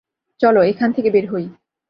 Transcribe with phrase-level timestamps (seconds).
[0.39, 1.45] চলো এখান থেকে বের হই।